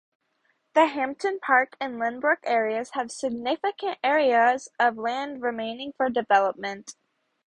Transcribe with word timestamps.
The 0.73 0.87
Hampton 0.87 1.39
Park 1.39 1.77
and 1.79 1.97
Lynbrook 1.99 2.39
areas 2.45 2.89
have 2.95 3.11
significant 3.11 3.99
areas 4.03 4.67
of 4.79 4.97
land 4.97 5.43
remaining 5.43 5.93
for 5.95 6.09
development. 6.09 6.95